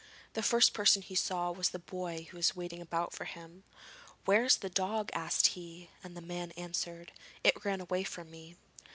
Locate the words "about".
2.81-3.13